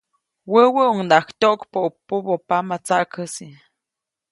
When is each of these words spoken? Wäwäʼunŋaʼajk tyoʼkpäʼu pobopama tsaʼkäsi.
Wäwäʼunŋaʼajk 0.51 1.27
tyoʼkpäʼu 1.39 1.87
pobopama 2.07 2.75
tsaʼkäsi. 2.85 3.47